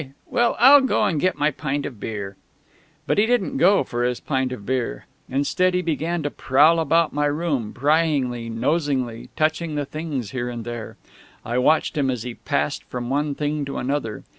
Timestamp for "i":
11.45-11.59